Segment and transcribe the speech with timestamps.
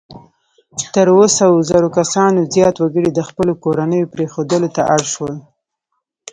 [0.93, 5.33] تر اووه سوه زره کسانو زیات وګړي د خپلو کورنیو پرېښودلو ته اړ شول.